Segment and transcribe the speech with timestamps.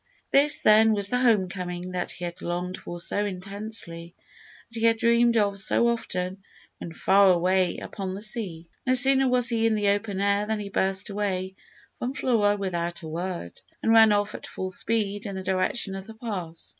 [0.31, 4.15] This, then, was the home coming that he had longed for so intensely;
[4.71, 6.43] that he had dreamed of so often
[6.79, 8.67] when far away upon the sea!
[8.83, 11.55] No sooner was he in the open air than he burst away
[11.99, 16.07] from Flora without a word, and ran off at full speed in the direction of
[16.07, 16.69] the pass.